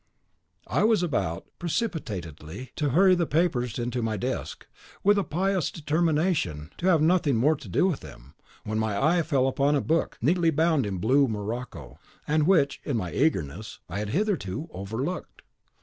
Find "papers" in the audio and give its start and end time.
3.27-3.77